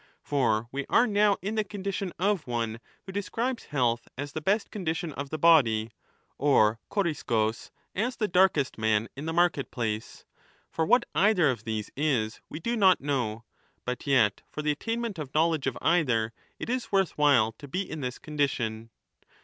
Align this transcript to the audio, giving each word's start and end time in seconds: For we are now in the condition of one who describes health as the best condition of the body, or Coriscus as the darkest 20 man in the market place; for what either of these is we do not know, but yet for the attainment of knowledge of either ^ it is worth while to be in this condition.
For 0.23 0.67
we 0.71 0.87
are 0.89 1.05
now 1.05 1.37
in 1.43 1.53
the 1.53 1.63
condition 1.63 2.11
of 2.17 2.47
one 2.47 2.79
who 3.05 3.11
describes 3.11 3.65
health 3.65 4.07
as 4.17 4.31
the 4.31 4.41
best 4.41 4.71
condition 4.71 5.13
of 5.13 5.29
the 5.29 5.37
body, 5.37 5.91
or 6.39 6.79
Coriscus 6.89 7.69
as 7.93 8.15
the 8.15 8.27
darkest 8.27 8.73
20 8.73 8.81
man 8.91 9.07
in 9.15 9.27
the 9.27 9.31
market 9.33 9.69
place; 9.69 10.25
for 10.71 10.87
what 10.87 11.03
either 11.13 11.51
of 11.51 11.65
these 11.65 11.91
is 11.95 12.41
we 12.49 12.59
do 12.59 12.75
not 12.75 12.99
know, 12.99 13.43
but 13.85 14.07
yet 14.07 14.41
for 14.49 14.63
the 14.63 14.71
attainment 14.71 15.19
of 15.19 15.35
knowledge 15.35 15.67
of 15.67 15.77
either 15.83 16.29
^ 16.29 16.31
it 16.57 16.67
is 16.67 16.91
worth 16.91 17.15
while 17.15 17.51
to 17.59 17.67
be 17.67 17.87
in 17.87 18.01
this 18.01 18.17
condition. 18.17 18.89